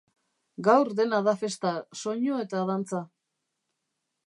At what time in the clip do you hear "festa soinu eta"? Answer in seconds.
1.41-2.65